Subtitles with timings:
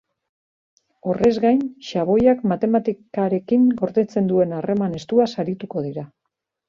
[1.11, 6.07] Horrez gain, xaboiak matematikarekin gordetzen duen harreman estuaz arituko dira.